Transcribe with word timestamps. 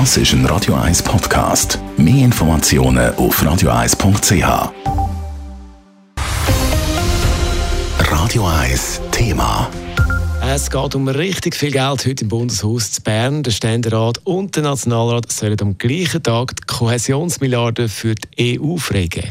Das 0.00 0.16
ist 0.16 0.32
ein 0.32 0.44
Radio 0.46 0.74
1 0.74 1.04
Podcast. 1.04 1.78
Mehr 1.96 2.24
Informationen 2.24 3.14
auf 3.14 3.40
radio1.ch. 3.40 4.72
Radio 8.00 8.44
1 8.44 9.00
Thema. 9.12 9.70
Es 10.42 10.68
geht 10.68 10.96
um 10.96 11.06
richtig 11.06 11.54
viel 11.54 11.70
Geld 11.70 12.04
heute 12.04 12.24
im 12.24 12.28
Bundeshaus 12.28 12.90
zu 12.90 13.02
Bern. 13.02 13.44
Der 13.44 13.52
Ständerat 13.52 14.18
und 14.24 14.56
der 14.56 14.64
Nationalrat 14.64 15.30
sollen 15.30 15.60
am 15.60 15.78
gleichen 15.78 16.24
Tag 16.24 16.56
die 16.56 16.64
Kohäsionsmilliarden 16.66 17.88
für 17.88 18.16
die 18.16 18.58
EU 18.60 18.76
freigeben. 18.78 19.30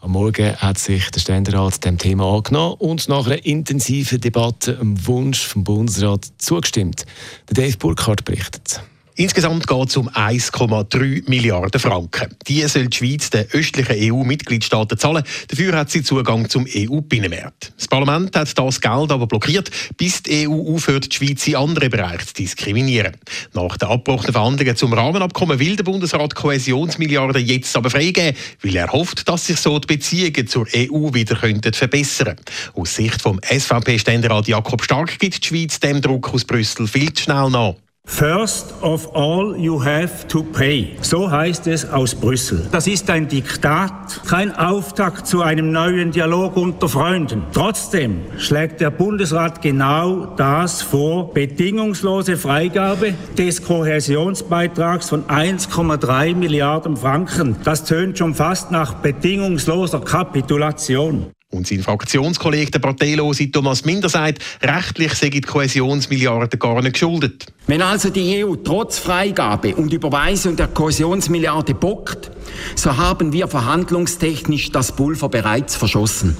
Am 0.00 0.10
Morgen 0.10 0.56
hat 0.56 0.78
sich 0.78 1.08
der 1.12 1.20
Ständerat 1.20 1.84
dem 1.84 1.98
Thema 1.98 2.34
angenommen 2.36 2.74
und 2.80 3.08
nach 3.08 3.26
einer 3.26 3.46
intensiven 3.46 4.20
Debatte 4.20 4.74
dem 4.74 5.06
Wunsch 5.06 5.46
vom 5.46 5.62
Bundesrat 5.62 6.26
zugestimmt. 6.38 7.06
Der 7.48 7.62
Dave 7.62 7.76
Burkhardt 7.78 8.24
berichtet. 8.24 8.80
Insgesamt 9.16 9.66
geht 9.66 9.88
es 9.88 9.96
um 9.96 10.08
1,3 10.08 11.28
Milliarden 11.28 11.80
Franken. 11.80 12.34
Die 12.46 12.62
soll 12.62 12.86
die 12.86 12.96
Schweiz 12.96 13.30
den 13.30 13.46
östlichen 13.52 13.96
EU-Mitgliedstaaten 13.98 14.98
zahlen. 14.98 15.24
Dafür 15.48 15.76
hat 15.76 15.90
sie 15.90 16.02
Zugang 16.02 16.48
zum 16.48 16.66
EU-Binnenmarkt. 16.66 17.72
Das 17.76 17.88
Parlament 17.88 18.34
hat 18.36 18.56
das 18.56 18.80
Geld 18.80 19.12
aber 19.12 19.26
blockiert, 19.26 19.70
bis 19.96 20.22
die 20.22 20.48
EU 20.48 20.74
aufhört, 20.74 21.12
die 21.12 21.16
Schweiz 21.16 21.46
in 21.46 21.56
anderen 21.56 21.90
Bereichen 21.90 22.26
zu 22.26 22.34
diskriminieren. 22.34 23.16
Nach 23.52 23.76
den 23.76 23.88
abgebrochenen 23.88 24.32
Verhandlungen 24.32 24.76
zum 24.76 24.92
Rahmenabkommen 24.92 25.58
will 25.58 25.76
der 25.76 25.84
Bundesrat 25.84 26.34
Kohäsionsmilliarden 26.34 27.44
jetzt 27.44 27.76
aber 27.76 27.90
freigeben, 27.90 28.36
weil 28.62 28.76
er 28.76 28.92
hofft, 28.92 29.28
dass 29.28 29.46
sich 29.46 29.58
so 29.58 29.78
die 29.78 29.86
Beziehungen 29.86 30.46
zur 30.46 30.66
EU 30.74 31.12
wieder 31.12 31.36
könnten 31.36 31.72
verbessern 31.72 32.36
Aus 32.74 32.94
Sicht 32.94 33.20
vom 33.20 33.40
SVP-Ständerat 33.42 34.48
Jakob 34.48 34.82
Stark 34.82 35.18
gibt 35.18 35.42
die 35.42 35.48
Schweiz 35.48 35.80
dem 35.80 36.00
Druck 36.00 36.32
aus 36.32 36.44
Brüssel 36.44 36.86
viel 36.86 37.12
zu 37.12 37.24
schnell 37.24 37.50
nach. 37.50 37.74
First 38.20 38.74
of 38.82 39.16
all 39.16 39.56
you 39.56 39.82
have 39.82 40.28
to 40.28 40.42
pay. 40.42 40.96
So 41.00 41.30
heißt 41.30 41.66
es 41.68 41.88
aus 41.88 42.14
Brüssel. 42.14 42.68
Das 42.70 42.86
ist 42.86 43.08
ein 43.08 43.28
Diktat, 43.28 44.20
kein 44.28 44.54
Auftakt 44.54 45.26
zu 45.26 45.40
einem 45.40 45.72
neuen 45.72 46.10
Dialog 46.10 46.58
unter 46.58 46.86
Freunden. 46.86 47.44
Trotzdem 47.54 48.20
schlägt 48.36 48.82
der 48.82 48.90
Bundesrat 48.90 49.62
genau 49.62 50.26
das 50.36 50.82
vor. 50.82 51.32
Bedingungslose 51.32 52.36
Freigabe 52.36 53.14
des 53.38 53.64
Kohäsionsbeitrags 53.64 55.08
von 55.08 55.24
1,3 55.24 56.34
Milliarden 56.34 56.98
Franken. 56.98 57.56
Das 57.64 57.84
tönt 57.84 58.18
schon 58.18 58.34
fast 58.34 58.70
nach 58.70 58.96
bedingungsloser 58.96 60.00
Kapitulation. 60.00 61.30
Und 61.52 61.66
sein 61.66 61.82
Fraktionskollege, 61.82 62.70
der 62.70 62.78
Parteilose 62.78 63.50
Thomas 63.50 63.84
Minder, 63.84 64.08
sagt, 64.08 64.38
rechtlich 64.62 65.14
sei 65.14 65.30
die 65.30 65.40
Kohäsionsmilliarden 65.40 66.60
gar 66.60 66.80
nicht 66.80 66.92
geschuldet. 66.92 67.46
Wenn 67.66 67.82
also 67.82 68.08
die 68.10 68.44
EU 68.44 68.54
trotz 68.54 68.98
Freigabe 68.98 69.74
und 69.74 69.92
Überweisung 69.92 70.54
der 70.54 70.68
Kohäsionsmilliarde 70.68 71.74
bockt, 71.74 72.30
so 72.76 72.96
haben 72.96 73.32
wir 73.32 73.48
verhandlungstechnisch 73.48 74.70
das 74.70 74.92
Pulver 74.92 75.28
bereits 75.28 75.74
verschossen. 75.74 76.36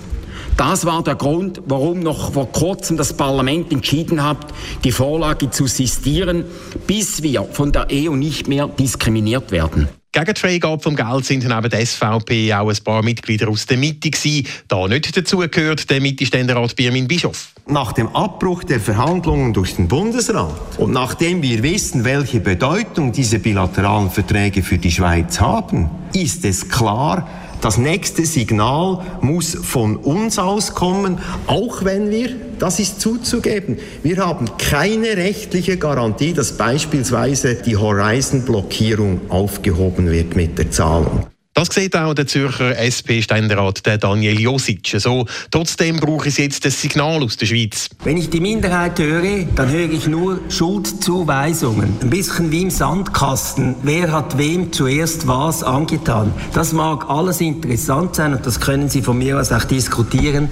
Das 0.57 0.85
war 0.85 1.03
der 1.03 1.17
Grund, 1.17 1.63
warum 1.67 2.01
noch 2.01 2.33
vor 2.33 2.53
kurzem 2.53 2.97
das 2.97 3.17
Parlament 3.17 3.73
entschieden 3.73 4.23
hat, 4.23 4.47
die 4.85 4.93
Vorlage 4.93 5.51
zu 5.51 5.67
sistieren, 5.67 6.45
bis 6.87 7.23
wir 7.23 7.45
von 7.51 7.73
der 7.73 7.89
EU 7.91 8.15
nicht 8.15 8.47
mehr 8.47 8.69
diskriminiert 8.69 9.51
werden. 9.51 9.89
Gegen 10.13 10.35
die 10.35 10.41
Freigabe 10.41 10.83
vom 10.83 10.97
Geld 10.97 11.25
sind 11.25 11.47
neben 11.47 11.71
der 11.71 11.87
SVP 11.87 12.53
auch 12.53 12.69
ein 12.69 12.77
paar 12.83 13.01
Mitglieder 13.01 13.49
aus 13.49 13.65
der 13.67 13.77
Mitte 13.77 14.11
gewesen. 14.11 14.45
Da 14.67 14.89
nicht 14.89 15.17
dazu 15.17 15.39
gehört 15.39 15.89
der 15.89 16.01
Mitte-Ständerat 16.01 16.75
Birmin 16.75 17.07
Bischof. 17.07 17.51
Nach 17.69 17.93
dem 17.93 18.09
Abbruch 18.09 18.65
der 18.65 18.81
Verhandlungen 18.81 19.53
durch 19.53 19.77
den 19.77 19.87
Bundesrat 19.87 20.79
und 20.79 20.91
nachdem 20.91 21.43
wir 21.43 21.63
wissen, 21.63 22.05
welche 22.05 22.41
Bedeutung 22.41 23.13
diese 23.13 23.39
bilateralen 23.39 24.11
Verträge 24.11 24.65
für 24.65 24.79
die 24.79 24.91
Schweiz 24.91 25.39
haben, 25.39 25.89
ist 26.13 26.45
es 26.45 26.69
klar, 26.69 27.29
das 27.61 27.79
nächste 27.79 28.25
Signal 28.25 29.05
muss 29.21 29.55
von 29.55 29.97
uns 29.97 30.39
auskommen, 30.39 31.19
auch 31.47 31.85
wenn 31.85 32.11
wir, 32.11 32.31
das 32.59 32.79
ist 32.81 33.01
zuzugeben, 33.01 33.79
wir 34.03 34.19
haben 34.19 34.47
keine 34.59 35.17
rechtliche 35.17 35.77
Garantie, 35.77 36.33
dass 36.33 36.57
beispielsweise 36.57 37.55
die 37.55 37.77
Horizon-Blockierung 37.77 39.21
aufgehoben 39.29 40.11
wird 40.11 40.37
mit 40.37 40.59
der 40.59 40.71
Zahlung. 40.71 41.27
Das 41.55 41.69
sieht 41.69 41.97
auch 41.97 42.15
der 42.15 42.27
Zürcher 42.27 42.79
SP-Ständerat 42.79 43.83
Daniel 44.03 44.41
Josic 44.41 44.95
so. 44.99 45.27
Trotzdem 45.51 45.97
brauche 45.97 46.29
es 46.29 46.39
jetzt 46.39 46.65
ein 46.65 46.71
Signal 46.71 47.23
aus 47.23 47.37
der 47.37 47.47
Schweiz. 47.47 47.91
Wenn 48.03 48.17
ich 48.17 48.31
die 48.31 48.41
Minderheit 48.41 48.99
höre, 48.99 49.45
dann 49.57 49.69
höre 49.69 49.91
ich 49.91 50.07
nur 50.07 50.41
Schuldzuweisungen. 50.49 51.99
Ein 52.01 52.09
bisschen 52.09 52.51
wie 52.53 52.63
im 52.63 52.71
Sandkasten. 52.71 53.75
Wer 53.83 54.13
hat 54.13 54.39
wem 54.39 54.73
zuerst 54.73 55.27
was 55.27 55.63
angetan? 55.63 56.33
Das 56.55 56.73
mag 56.73 57.11
alles 57.11 57.41
interessant 57.41 58.15
sein 58.15 58.33
und 58.33 58.47
das 58.47 58.61
können 58.61 58.89
Sie 58.89 59.03
von 59.03 59.19
mir 59.19 59.39
aus 59.39 59.53
auch 59.53 59.65
diskutieren. 59.65 60.49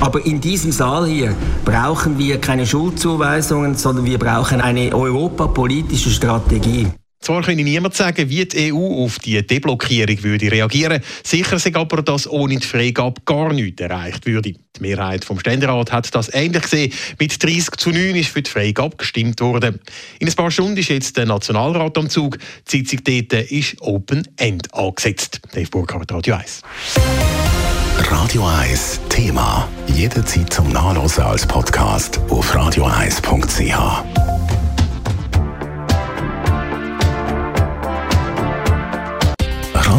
Aber 0.00 0.24
in 0.24 0.40
diesem 0.40 0.72
Saal 0.72 1.06
hier 1.06 1.36
brauchen 1.64 2.18
wir 2.18 2.40
keine 2.40 2.66
Schuldzuweisungen, 2.66 3.76
sondern 3.76 4.04
wir 4.04 4.18
brauchen 4.18 4.60
eine 4.60 4.94
europapolitische 4.94 6.10
Strategie. 6.10 6.88
Zwar 7.20 7.42
könne 7.42 7.62
niemand 7.62 7.94
sagen, 7.94 8.30
wie 8.30 8.46
die 8.46 8.72
EU 8.72 9.04
auf 9.04 9.18
die 9.18 9.46
Deblockierung 9.46 10.22
würde 10.22 10.50
reagieren. 10.50 11.02
Sicher 11.22 11.56
ist 11.56 11.76
aber, 11.76 12.02
dass 12.02 12.26
ohne 12.26 12.56
die 12.56 12.66
Freigabe 12.66 13.20
gar 13.26 13.52
nichts 13.52 13.82
erreicht 13.82 14.24
würde. 14.24 14.52
Die 14.52 14.80
Mehrheit 14.80 15.26
vom 15.26 15.38
Ständerat 15.38 15.92
hat 15.92 16.14
das 16.14 16.32
ähnlich 16.32 16.62
gesehen. 16.62 16.92
Mit 17.18 17.42
30 17.42 17.76
zu 17.76 17.90
9 17.90 18.16
ist 18.16 18.30
für 18.30 18.40
die 18.40 18.50
Freigabe 18.50 18.96
gestimmt 18.96 19.40
worden. 19.42 19.80
In 20.18 20.28
ein 20.28 20.34
paar 20.34 20.50
Stunden 20.50 20.78
ist 20.78 20.88
jetzt 20.88 21.18
der 21.18 21.26
Nationalrat 21.26 21.98
am 21.98 22.08
Zug. 22.08 22.38
Die 22.70 22.78
Sitzung 22.78 23.00
dort 23.04 23.50
ist 23.50 23.76
Open 23.82 24.26
End 24.38 24.72
angesetzt. 24.72 25.40
Dave 25.52 25.68
Burkhardt, 25.68 26.10
Radio 26.12 26.36
1. 26.36 26.62
Radio 28.10 28.46
1 28.46 29.00
Thema. 29.10 29.68
Jederzeit 29.94 30.50
zum 30.50 30.72
Nachlesen 30.72 31.24
als 31.24 31.46
Podcast 31.46 32.18
auf 32.30 32.54
radio1.ch. 32.54 34.29